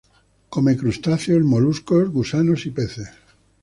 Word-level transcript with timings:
Come 0.53 0.75
crustáceos, 0.77 1.43
moluscos, 1.43 2.09
gusanos, 2.09 2.65
y 2.65 2.71
peces. 2.71 3.09